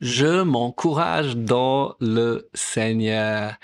[0.00, 3.56] Je m'encourage dans le Seigneur.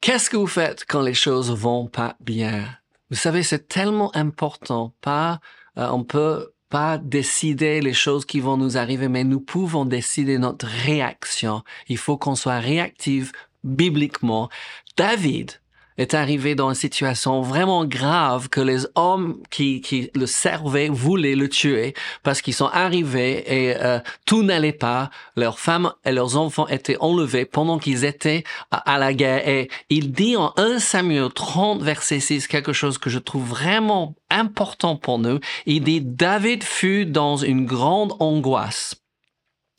[0.00, 2.64] Qu'est-ce que vous faites quand les choses vont pas bien?
[3.10, 4.94] Vous savez, c'est tellement important.
[5.00, 5.40] Pas,
[5.76, 10.38] euh, on peut pas décider les choses qui vont nous arriver, mais nous pouvons décider
[10.38, 11.62] notre réaction.
[11.88, 13.32] Il faut qu'on soit réactif
[13.64, 14.50] bibliquement.
[14.96, 15.60] David,
[15.98, 21.34] est arrivé dans une situation vraiment grave que les hommes qui, qui le servaient voulaient
[21.34, 25.10] le tuer parce qu'ils sont arrivés et euh, tout n'allait pas.
[25.36, 29.46] Leurs femmes et leurs enfants étaient enlevés pendant qu'ils étaient à, la guerre.
[29.48, 34.14] Et il dit en 1 Samuel 30 verset 6 quelque chose que je trouve vraiment
[34.30, 35.40] important pour nous.
[35.66, 38.94] Il dit David fut dans une grande angoisse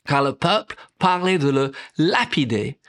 [0.10, 2.80] car le peuple parlait de le lapider,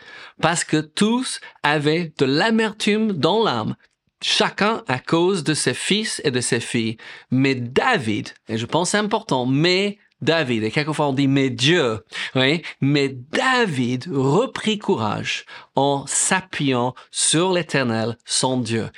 [0.41, 3.77] parce que tous avaient de l'amertume dans l'âme,
[4.23, 6.96] chacun à cause de ses fils et de ses filles.
[7.30, 12.62] Mais David, et je pense important, mais David, et quelquefois on dit mais Dieu, oui,
[12.80, 15.45] mais David reprit courage
[15.77, 18.88] en s'appuyant sur l'éternel, son Dieu.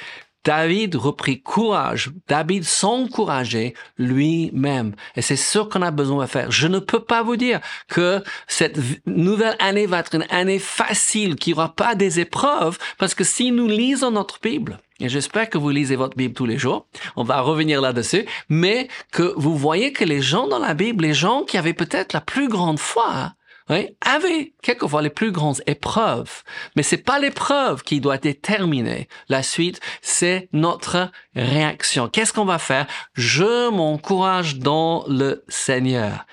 [0.44, 2.10] David reprit courage.
[2.28, 4.94] David s'encourageait lui-même.
[5.16, 6.50] Et c'est ce qu'on a besoin de faire.
[6.50, 11.36] Je ne peux pas vous dire que cette nouvelle année va être une année facile,
[11.36, 15.50] qu'il n'y aura pas des épreuves, parce que si nous lisons notre Bible, et j'espère
[15.50, 16.86] que vous lisez votre Bible tous les jours.
[17.16, 18.24] On va revenir là-dessus.
[18.48, 22.12] Mais que vous voyez que les gens dans la Bible, les gens qui avaient peut-être
[22.12, 23.32] la plus grande foi,
[23.72, 26.42] oui, avait quelquefois les plus grandes épreuves.
[26.76, 32.08] Mais c'est pas l'épreuve qui doit déterminer la suite, c'est notre réaction.
[32.08, 32.86] Qu'est-ce qu'on va faire?
[33.14, 36.26] Je m'encourage dans le Seigneur.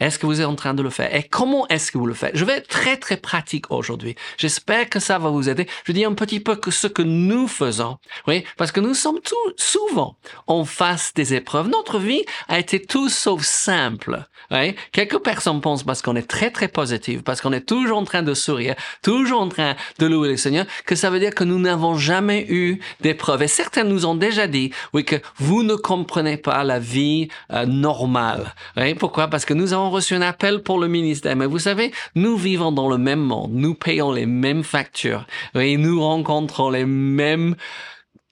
[0.00, 1.14] Est-ce que vous êtes en train de le faire?
[1.14, 2.36] Et comment est-ce que vous le faites?
[2.36, 4.16] Je vais être très, très pratique aujourd'hui.
[4.38, 5.68] J'espère que ça va vous aider.
[5.84, 7.98] Je dis un petit peu que ce que nous faisons.
[8.26, 10.16] Oui, parce que nous sommes tout, souvent
[10.48, 11.68] en face des épreuves.
[11.68, 14.26] Notre vie a été tout sauf simple.
[14.50, 18.04] Oui, quelques personnes pensent parce qu'on est très, très positif, parce qu'on est toujours en
[18.04, 21.44] train de sourire, toujours en train de louer le Seigneur, que ça veut dire que
[21.44, 23.42] nous n'avons jamais eu d'épreuves.
[23.42, 27.64] Et certains nous ont déjà dit, oui, que vous ne comprenez pas la vie euh,
[27.64, 28.54] normale.
[28.76, 29.28] Oui, pourquoi?
[29.28, 31.36] Parce que nous avons reçu un appel pour le ministère.
[31.36, 33.52] Mais vous savez, nous vivons dans le même monde.
[33.52, 35.26] Nous payons les mêmes factures.
[35.54, 37.56] Et nous rencontrons les mêmes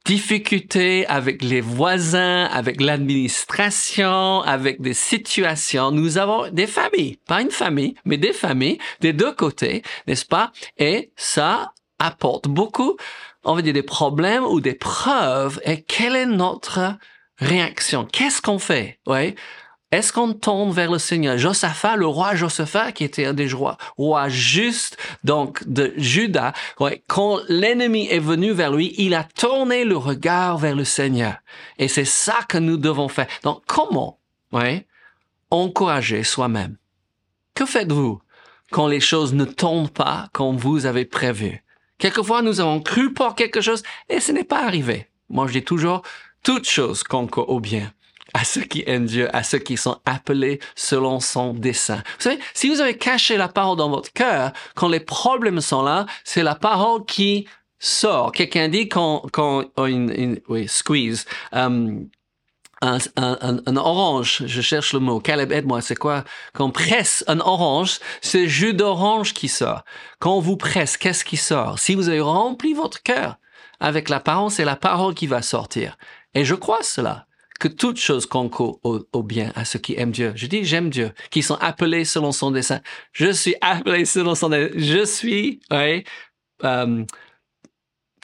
[0.04, 5.90] difficultés avec les voisins, avec l'administration, avec des situations.
[5.90, 10.52] Nous avons des familles, pas une famille, mais des familles des deux côtés, n'est-ce pas?
[10.76, 12.96] Et ça apporte beaucoup,
[13.44, 15.60] on va dire, des problèmes ou des preuves.
[15.64, 16.96] Et quelle est notre
[17.38, 18.04] réaction?
[18.04, 18.98] Qu'est-ce qu'on fait?
[19.06, 19.34] Oui.
[19.92, 21.36] Est-ce qu'on tombe vers le Seigneur?
[21.36, 26.54] Josaphat, le roi Josaphat, qui était un des rois, roi juste, donc, de Juda,
[27.08, 31.34] quand l'ennemi est venu vers lui, il a tourné le regard vers le Seigneur.
[31.78, 33.26] Et c'est ça que nous devons faire.
[33.42, 34.18] Donc, comment,
[34.52, 34.86] ouais,
[35.50, 36.78] encourager soi-même?
[37.54, 38.22] Que faites-vous
[38.70, 41.62] quand les choses ne tombent pas comme vous avez prévu?
[41.98, 45.08] Quelquefois, nous avons cru pour quelque chose et ce n'est pas arrivé.
[45.28, 46.00] Moi, je dis toujours,
[46.42, 47.92] toute chose concourt au bien
[48.34, 52.02] à ceux qui aiment Dieu, à ceux qui sont appelés selon son dessein.
[52.18, 55.82] Vous savez, si vous avez caché la parole dans votre cœur, quand les problèmes sont
[55.82, 57.46] là, c'est la parole qui
[57.78, 58.32] sort.
[58.32, 62.08] Quelqu'un dit quand, quand oh, une, oui, squeeze, um,
[62.80, 66.24] un, un, un, orange, je cherche le mot, Caleb aide-moi, c'est quoi?
[66.52, 69.84] Quand on presse un orange, c'est jus d'orange qui sort.
[70.18, 71.78] Quand on vous presse, qu'est-ce qui sort?
[71.78, 73.36] Si vous avez rempli votre cœur
[73.78, 75.96] avec la parole, c'est la parole qui va sortir.
[76.34, 77.26] Et je crois cela
[77.62, 80.32] que toute chose concourt au, bien à ceux qui aiment Dieu.
[80.34, 82.80] Je dis j'aime Dieu, qui sont appelés selon son dessein.
[83.12, 84.72] Je suis appelé selon son dessein.
[84.74, 86.02] Je suis ouais,
[86.64, 87.04] euh,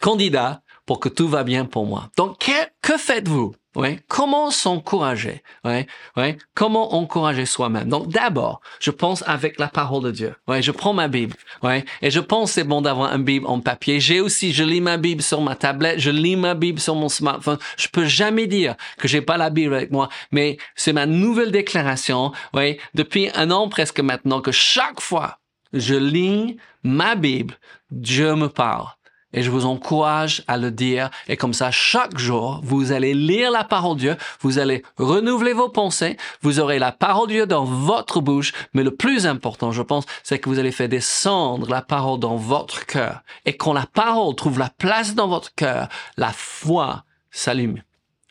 [0.03, 2.11] candidat pour que tout va bien pour moi.
[2.17, 3.55] Donc, que, que faites-vous?
[3.77, 4.01] Ouais.
[4.09, 5.43] Comment s'encourager?
[5.65, 5.87] Ouais.
[6.17, 6.39] Ouais.
[6.55, 7.89] Comment encourager soi-même?
[7.89, 10.35] Donc d'abord, je pense avec la parole de Dieu.
[10.47, 10.63] Ouais.
[10.63, 11.37] Je prends ma Bible.
[11.63, 11.85] Ouais.
[12.03, 14.01] Et je pense c'est bon d'avoir une Bible en papier.
[14.01, 17.09] J'ai aussi, je lis ma Bible sur ma tablette, je lis ma Bible sur mon
[17.09, 17.59] smartphone.
[17.77, 21.53] Je peux jamais dire que j'ai pas la Bible avec moi, mais c'est ma nouvelle
[21.53, 22.33] déclaration.
[22.55, 22.79] Ouais.
[22.95, 25.39] Depuis un an presque maintenant que chaque fois
[25.75, 27.55] je lis ma Bible,
[27.91, 28.87] Dieu me parle.
[29.33, 31.11] Et je vous encourage à le dire.
[31.29, 35.53] Et comme ça, chaque jour, vous allez lire la parole de Dieu, vous allez renouveler
[35.53, 38.53] vos pensées, vous aurez la parole de Dieu dans votre bouche.
[38.73, 42.37] Mais le plus important, je pense, c'est que vous allez faire descendre la parole dans
[42.37, 43.23] votre cœur.
[43.45, 47.83] Et quand la parole trouve la place dans votre cœur, la foi s'allume.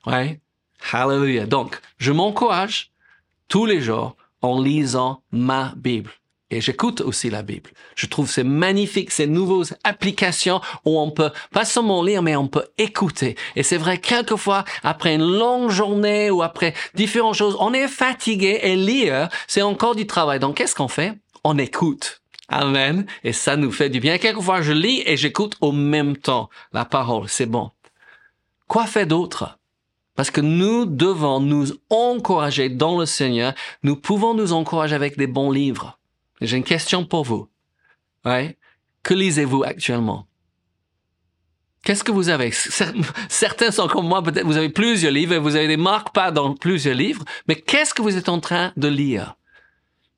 [0.05, 0.41] Ouais?
[0.91, 1.45] Hallelujah.
[1.45, 2.91] Donc, je m'encourage
[3.47, 6.11] tous les jours en lisant ma Bible.
[6.49, 7.71] Et j'écoute aussi la Bible.
[7.95, 12.47] Je trouve c'est magnifique, ces nouvelles applications où on peut pas seulement lire, mais on
[12.47, 13.35] peut écouter.
[13.55, 18.59] Et c'est vrai, quelquefois, après une longue journée ou après différentes choses, on est fatigué
[18.63, 20.39] et lire, c'est encore du travail.
[20.39, 21.13] Donc, qu'est-ce qu'on fait?
[21.47, 22.21] on écoute.
[22.49, 23.05] Amen.
[23.23, 24.17] Et ça nous fait du bien.
[24.17, 27.27] Quelquefois, je lis et j'écoute au même temps la parole.
[27.27, 27.71] C'est bon.
[28.67, 29.57] Quoi faire d'autre?
[30.15, 33.53] Parce que nous devons nous encourager dans le Seigneur.
[33.83, 35.96] Nous pouvons nous encourager avec des bons livres.
[36.41, 37.49] J'ai une question pour vous.
[39.03, 40.27] Que lisez-vous actuellement?
[41.83, 42.51] Qu'est-ce que vous avez?
[43.29, 46.31] Certains sont comme moi, peut-être vous avez plusieurs livres et vous avez des marques pas
[46.31, 49.37] dans plusieurs livres, mais qu'est-ce que vous êtes en train de lire?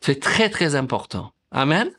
[0.01, 1.31] C'est très, très important.
[1.51, 1.92] Amen?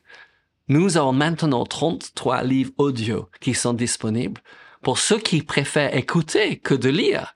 [0.69, 4.41] Nous avons maintenant 33 livres audio qui sont disponibles.
[4.83, 7.35] Pour ceux qui préfèrent écouter que de lire,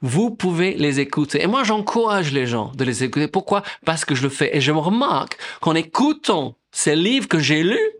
[0.00, 1.42] vous pouvez les écouter.
[1.42, 3.28] Et moi, j'encourage les gens de les écouter.
[3.28, 3.62] Pourquoi?
[3.84, 4.56] Parce que je le fais.
[4.56, 7.90] Et je me remarque qu'en écoutant ces livres que j'ai lus,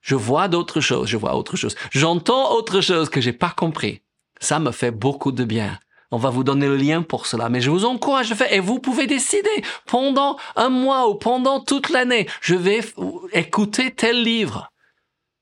[0.00, 1.74] je vois d'autres choses, je vois autre chose.
[1.90, 4.02] J'entends autre chose que j'ai pas compris.
[4.40, 5.78] Ça me fait beaucoup de bien.
[6.10, 8.60] On va vous donner le lien pour cela, mais je vous encourage à faire et
[8.60, 9.48] vous pouvez décider
[9.86, 12.80] pendant un mois ou pendant toute l'année, je vais
[13.32, 14.70] écouter tel livre.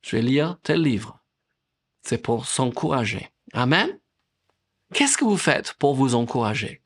[0.02, 1.19] Je vais lire tel livre.
[2.02, 3.28] C'est pour s'encourager.
[3.52, 3.98] Amen?
[4.92, 6.80] Qu'est-ce que vous faites pour vous encourager?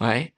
[0.00, 0.32] Ouais.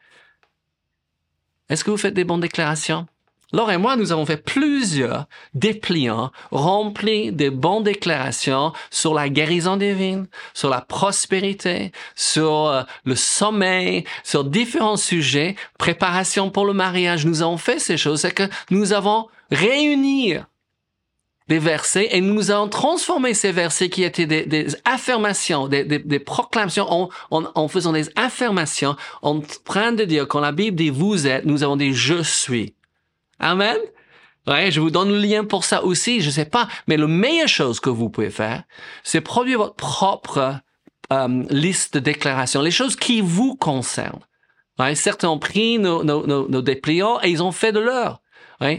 [1.68, 3.06] Est-ce que vous faites des bonnes déclarations?
[3.52, 9.76] Laure et moi, nous avons fait plusieurs dépliants remplis de bonnes déclarations sur la guérison
[9.76, 17.26] divine, sur la prospérité, sur euh, le sommeil, sur différents sujets, préparation pour le mariage.
[17.26, 18.20] Nous avons fait ces choses.
[18.20, 20.36] C'est que nous avons réuni
[21.50, 27.68] des versets et nous avons transformé ces versets qui étaient des, affirmations, des, proclamations en,
[27.68, 31.74] faisant des affirmations, en train de dire quand la Bible dit vous êtes, nous avons
[31.74, 32.76] des je suis.
[33.40, 33.76] Amen.
[34.46, 37.48] Ouais, je vous donne le lien pour ça aussi, je sais pas, mais la meilleure
[37.48, 38.62] chose que vous pouvez faire,
[39.02, 40.60] c'est produire votre propre
[41.12, 44.24] euh, liste de déclarations, les choses qui vous concernent.
[44.78, 48.22] Ouais, certains ont pris nos, nos, nos, dépliants et ils ont fait de leur.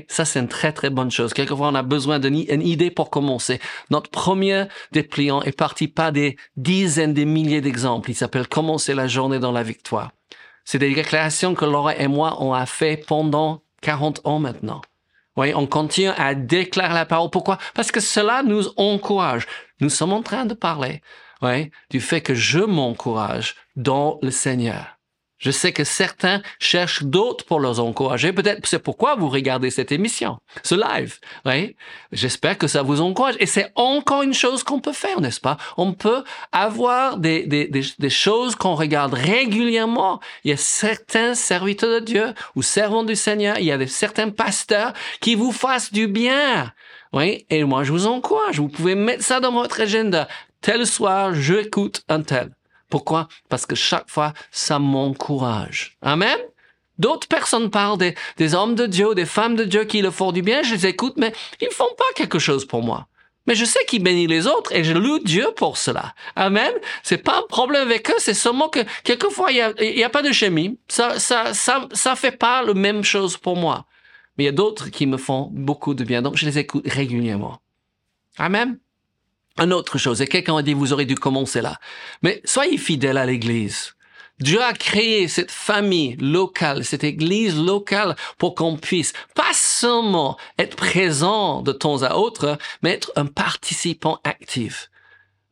[0.08, 1.34] Ça c'est une très très bonne chose.
[1.34, 3.60] Quelquefois on a besoin d'une idée pour commencer.
[3.90, 8.12] Notre premier dépliant est parti par des dizaines, des milliers d'exemples.
[8.12, 10.12] Il s'appelle Commencer la journée dans la victoire.
[10.66, 14.82] C'est des déclarations que Laura et moi on a fait pendant 40 ans maintenant.
[15.38, 17.30] Oui, on continue à déclarer la parole.
[17.30, 17.58] Pourquoi?
[17.74, 19.48] Parce que cela nous encourage.
[19.80, 21.02] Nous sommes en train de parler,
[21.42, 25.00] oui, du fait que je m'encourage dans le Seigneur.
[25.42, 28.32] Je sais que certains cherchent d'autres pour les encourager.
[28.32, 31.18] Peut-être c'est pourquoi vous regardez cette émission, ce live.
[31.46, 31.76] Oui.
[32.12, 33.36] J'espère que ça vous encourage.
[33.40, 35.58] Et c'est encore une chose qu'on peut faire, n'est-ce pas?
[35.78, 40.20] On peut avoir des, des, des, choses qu'on regarde régulièrement.
[40.44, 43.58] Il y a certains serviteurs de Dieu ou servants du Seigneur.
[43.58, 46.72] Il y a certains pasteurs qui vous fassent du bien.
[47.14, 47.48] Oui?
[47.50, 48.60] Et moi, je vous encourage.
[48.60, 50.28] Vous pouvez mettre ça dans votre agenda.
[50.62, 52.52] Tel soir, j'écoute un tel.
[52.92, 53.30] Pourquoi?
[53.50, 55.98] Parce que chaque fois, ça m'encourage.
[56.04, 56.38] Amen?
[57.00, 60.44] D'autres personnes parlent des, hommes de Dieu, des femmes de Dieu qui le font du
[60.44, 63.08] bien, je les écoute, mais ils font pas quelque chose pour moi.
[63.48, 66.14] Mais je sais qu'ils bénissent les autres et je loue Dieu pour cela.
[66.36, 66.72] Amen?
[67.02, 70.10] C'est pas un problème avec eux, c'est seulement que quelquefois il y a, y a
[70.10, 70.78] pas de chimie.
[70.90, 73.86] Ça, ça, ça, ça fait pas la même chose pour moi.
[74.38, 76.86] Mais il y a d'autres qui me font beaucoup de bien, donc je les écoute
[76.88, 77.62] régulièrement.
[78.38, 78.78] Amen?
[79.58, 81.78] Une autre chose, et quelqu'un a dit, vous aurez dû commencer là.
[82.22, 83.94] Mais soyez fidèles à l'Église.
[84.40, 90.76] Dieu a créé cette famille locale, cette église locale pour qu'on puisse pas seulement être
[90.76, 94.90] présent de temps à autre, mais être un participant actif.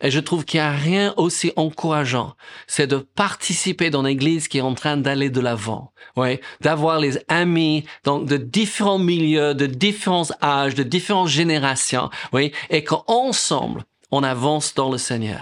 [0.01, 2.35] Et je trouve qu'il n'y a rien aussi encourageant,
[2.67, 5.91] c'est de participer dans l'église qui est en train d'aller de l'avant.
[6.15, 12.53] Oui, d'avoir les amis donc de différents milieux, de différents âges, de différentes générations, oui,
[12.69, 15.41] et qu'ensemble on avance dans le Seigneur.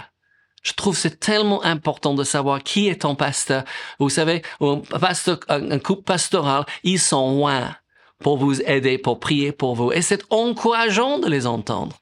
[0.62, 3.64] Je trouve c'est tellement important de savoir qui est ton pasteur.
[3.98, 7.74] Vous savez, un, pasteur, un couple pastoral, ils sont loin
[8.20, 9.92] pour vous aider, pour prier pour vous.
[9.92, 11.96] Et c'est encourageant de les entendre.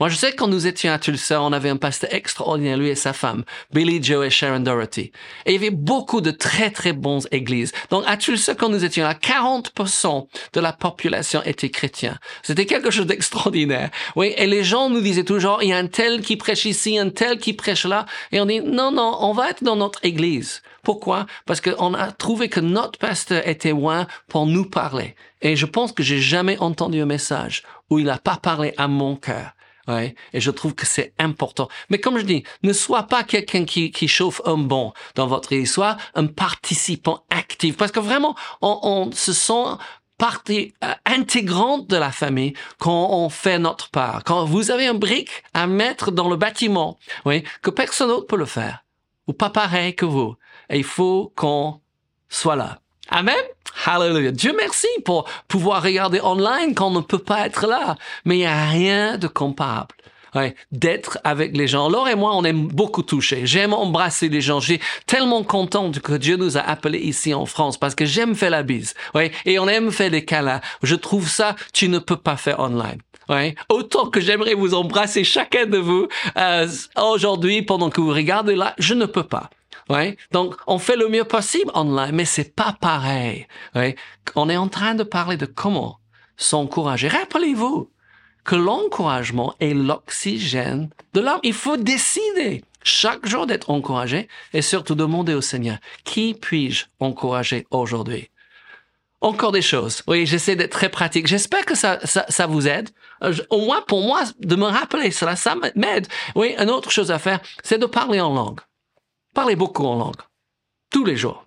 [0.00, 2.88] Moi, je sais que quand nous étions à Tulsa, on avait un pasteur extraordinaire, lui
[2.88, 5.10] et sa femme, Billy Joe et Sharon Doherty.
[5.44, 7.72] Et il y avait beaucoup de très, très bonnes églises.
[7.90, 12.16] Donc, à Tulsa, quand nous étions là, 40% de la population était chrétien.
[12.44, 13.90] C'était quelque chose d'extraordinaire.
[14.14, 16.96] Oui, et les gens nous disaient toujours, il y a un tel qui prêche ici,
[16.96, 18.06] un tel qui prêche là.
[18.30, 20.62] Et on dit, non, non, on va être dans notre église.
[20.84, 21.26] Pourquoi?
[21.44, 25.16] Parce qu'on a trouvé que notre pasteur était loin pour nous parler.
[25.42, 28.86] Et je pense que j'ai jamais entendu un message où il n'a pas parlé à
[28.86, 29.54] mon cœur.
[29.88, 31.68] Ouais, et je trouve que c'est important.
[31.88, 35.50] Mais comme je dis, ne sois pas quelqu'un qui, qui chauffe un bon dans votre
[35.54, 37.78] histoire, un participant actif.
[37.78, 39.64] Parce que vraiment, on, on se sent
[40.18, 44.24] partie euh, intégrante de la famille quand on fait notre part.
[44.24, 48.36] Quand vous avez un brique à mettre dans le bâtiment, oui, que personne d'autre peut
[48.36, 48.84] le faire,
[49.26, 50.36] ou pas pareil que vous.
[50.68, 51.80] Et il faut qu'on
[52.28, 52.80] soit là.
[53.10, 53.34] Amen.
[53.86, 54.32] Hallelujah.
[54.32, 57.96] Dieu merci pour pouvoir regarder online quand on ne peut pas être là.
[58.24, 59.94] Mais il n'y a rien de comparable.
[60.34, 61.88] Ouais, d'être avec les gens.
[61.88, 63.46] Laure et moi, on aime beaucoup toucher.
[63.46, 64.60] J'aime embrasser les gens.
[64.60, 68.50] J'ai tellement content que Dieu nous a appelés ici en France parce que j'aime faire
[68.50, 68.94] la bise.
[69.14, 70.60] Ouais, et on aime faire des câlins.
[70.82, 72.98] Je trouve ça, tu ne peux pas faire online.
[73.30, 73.54] Ouais.
[73.70, 78.74] Autant que j'aimerais vous embrasser chacun de vous euh, aujourd'hui pendant que vous regardez là,
[78.78, 79.50] je ne peux pas.
[80.32, 83.46] Donc, on fait le mieux possible online, mais c'est pas pareil.
[83.74, 83.96] Ouais.
[84.34, 85.98] On est en train de parler de comment
[86.36, 87.08] s'encourager.
[87.08, 87.90] Rappelez-vous
[88.44, 91.40] que l'encouragement est l'oxygène de l'âme.
[91.42, 97.66] Il faut décider chaque jour d'être encouragé et surtout demander au Seigneur, qui puis-je encourager
[97.70, 98.30] aujourd'hui?
[99.20, 100.02] Encore des choses.
[100.06, 101.26] Oui, j'essaie d'être très pratique.
[101.26, 102.88] J'espère que ça, ça, ça vous aide.
[103.24, 106.06] Euh, au moins, pour moi, de me rappeler cela, ça m'aide.
[106.36, 108.60] Oui, une autre chose à faire, c'est de parler en langue.
[109.34, 110.20] Parlez beaucoup en langue.
[110.90, 111.46] Tous les jours.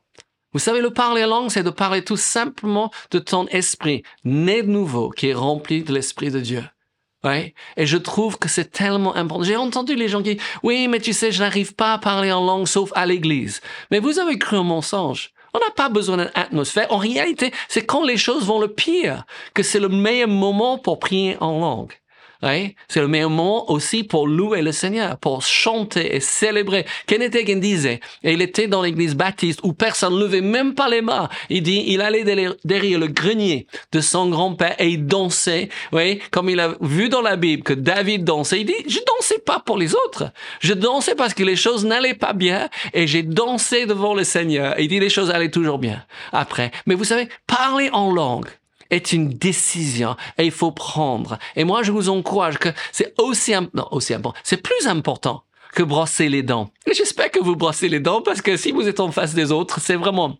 [0.53, 4.63] Vous savez, le parler en langue, c'est de parler tout simplement de ton esprit, né
[4.63, 6.63] de nouveau, qui est rempli de l'esprit de Dieu.
[7.23, 7.53] Oui.
[7.77, 9.43] Et je trouve que c'est tellement important.
[9.43, 12.43] J'ai entendu les gens qui, oui, mais tu sais, je n'arrive pas à parler en
[12.43, 13.61] langue sauf à l'église.
[13.91, 15.31] Mais vous avez cru un mensonge.
[15.53, 16.91] On n'a pas besoin d'une atmosphère.
[16.91, 20.99] En réalité, c'est quand les choses vont le pire que c'est le meilleur moment pour
[20.99, 21.93] prier en langue.
[22.43, 26.85] C'est le meilleur moment aussi pour louer le Seigneur, pour chanter et célébrer.
[27.05, 30.89] Kenneth Hagin disait, et il était dans l'église baptiste où personne ne levait même pas
[30.89, 31.29] les mains.
[31.49, 36.49] Il dit, il allait derrière le grenier de son grand-père et il dansait, oui, comme
[36.49, 38.61] il a vu dans la Bible que David dansait.
[38.61, 40.31] Il dit, je dansais pas pour les autres.
[40.59, 44.79] Je dansais parce que les choses n'allaient pas bien et j'ai dansé devant le Seigneur.
[44.79, 46.71] Il dit, les choses allaient toujours bien après.
[46.85, 48.47] Mais vous savez, parler en langue,
[48.91, 51.39] est une décision et il faut prendre.
[51.55, 55.43] Et moi, je vous encourage que c'est aussi, non, aussi important, c'est plus important
[55.73, 56.69] que brosser les dents.
[56.93, 59.79] J'espère que vous brossez les dents parce que si vous êtes en face des autres,
[59.79, 60.37] c'est vraiment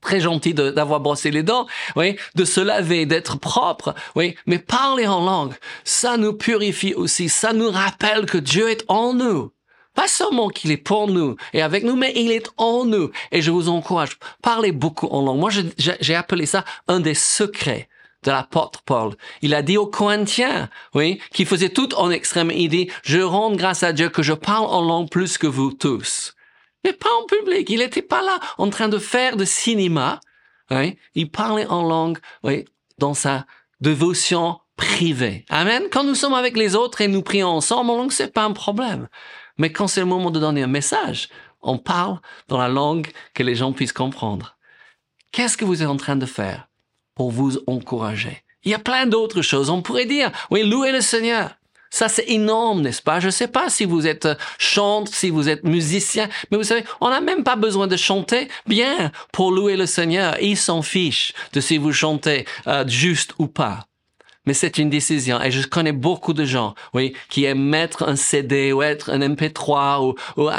[0.00, 1.66] très gentil d'avoir brossé les dents,
[1.96, 7.28] oui, de se laver, d'être propre, oui, mais parler en langue, ça nous purifie aussi,
[7.28, 9.53] ça nous rappelle que Dieu est en nous.
[9.94, 13.10] Pas seulement qu'il est pour nous et avec nous, mais il est en nous.
[13.30, 15.38] Et je vous encourage, parlez beaucoup en langue.
[15.38, 17.88] Moi, j'ai appelé ça un des secrets
[18.24, 19.14] de l'apôtre Paul.
[19.42, 23.54] Il a dit aux Corinthiens, oui, qui faisait tout en extrême, il dit, je rends
[23.54, 26.34] grâce à Dieu que je parle en langue plus que vous tous.
[26.84, 27.68] Mais pas en public.
[27.70, 30.20] Il n'était pas là en train de faire de cinéma.
[30.70, 30.98] Oui.
[31.14, 32.64] Il parlait en langue, oui,
[32.98, 33.46] dans sa
[33.80, 35.44] dévotion privée.
[35.50, 35.84] Amen.
[35.90, 38.52] Quand nous sommes avec les autres et nous prions ensemble en langue, c'est pas un
[38.52, 39.08] problème.
[39.58, 41.28] Mais quand c'est le moment de donner un message,
[41.62, 44.56] on parle dans la langue que les gens puissent comprendre.
[45.32, 46.68] Qu'est-ce que vous êtes en train de faire
[47.14, 48.42] pour vous encourager?
[48.64, 49.70] Il y a plein d'autres choses.
[49.70, 51.56] On pourrait dire, oui, louez le Seigneur.
[51.90, 53.20] Ça, c'est énorme, n'est-ce pas?
[53.20, 54.26] Je ne sais pas si vous êtes
[54.58, 58.48] chante, si vous êtes musicien, mais vous savez, on n'a même pas besoin de chanter
[58.66, 60.36] bien pour louer le Seigneur.
[60.40, 63.86] Il s'en fiche de si vous chantez euh, juste ou pas
[64.46, 65.40] mais c'est une décision.
[65.42, 69.20] Et je connais beaucoup de gens, oui, qui aiment mettre un CD ou être un
[69.20, 70.52] MP3 ou, ou euh,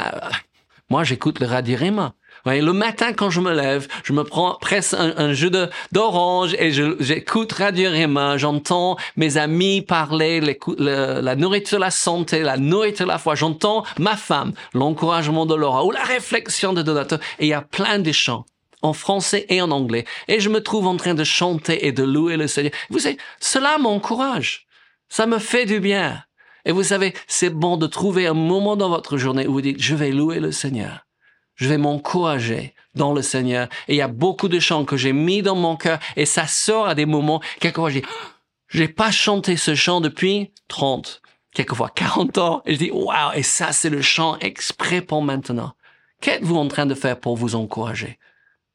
[0.90, 2.14] moi j'écoute le Radio Rima.
[2.44, 6.54] Oui, le matin quand je me lève, je me prends presque un, jus de d'orange
[6.60, 10.40] et j'écoute Radio Rima, j'entends mes amis parler,
[10.78, 15.90] la nourriture, la santé, la nourriture, la foi, j'entends ma femme, l'encouragement de Laura ou
[15.90, 18.44] la réflexion de Donato et il y a plein de chants
[18.82, 22.02] en français et en anglais, et je me trouve en train de chanter et de
[22.02, 22.72] louer le Seigneur.
[22.90, 24.66] Vous savez, cela m'encourage.
[25.08, 26.22] Ça me fait du bien.
[26.64, 29.80] Et vous savez, c'est bon de trouver un moment dans votre journée où vous dites,
[29.80, 31.06] je vais louer le Seigneur.
[31.54, 33.68] Je vais m'encourager dans le Seigneur.
[33.86, 36.46] Et il y a beaucoup de chants que j'ai mis dans mon cœur et ça
[36.46, 38.06] sort à des moments, quelquefois je dis,
[38.68, 41.22] j'ai pas chanté ce chant depuis 30,
[41.54, 42.62] quelquefois 40 ans.
[42.66, 45.72] Et je dis, waouh, et ça c'est le chant exprès pour maintenant.
[46.20, 48.18] Qu'êtes-vous en train de faire pour vous encourager?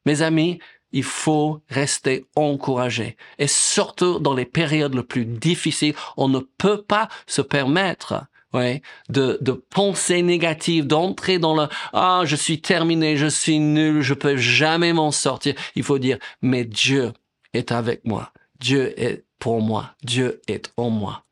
[0.06, 0.58] Mes amis,
[0.92, 3.16] il faut rester encouragé.
[3.38, 8.82] Et surtout dans les périodes les plus difficiles, on ne peut pas se permettre ouais,
[9.08, 14.14] de, de penser négative, d'entrer dans le ah je suis terminé, je suis nul, je
[14.14, 15.54] peux jamais m'en sortir.
[15.74, 17.12] Il faut dire mais Dieu
[17.54, 21.24] est avec moi, Dieu est pour moi, Dieu est en moi.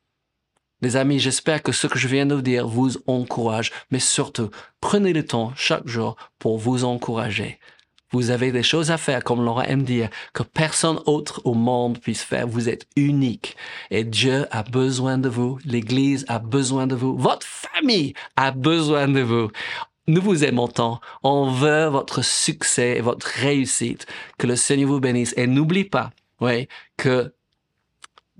[0.81, 4.49] Les amis, j'espère que ce que je viens de vous dire vous encourage, mais surtout
[4.79, 7.59] prenez le temps chaque jour pour vous encourager.
[8.11, 11.99] Vous avez des choses à faire, comme Laura aime dire, que personne autre au monde
[11.99, 12.47] puisse faire.
[12.47, 13.55] Vous êtes unique.
[13.89, 15.59] Et Dieu a besoin de vous.
[15.65, 17.17] L'Église a besoin de vous.
[17.17, 19.49] Votre famille a besoin de vous.
[20.07, 20.99] Nous vous aimons tant.
[21.23, 24.05] On veut votre succès et votre réussite.
[24.37, 25.33] Que le Seigneur vous bénisse.
[25.37, 27.33] Et n'oublie pas, oui, que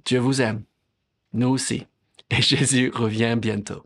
[0.06, 0.64] Dieu vous aime.
[1.34, 1.86] Nous aussi.
[2.30, 3.84] Et Jésus revient bientôt.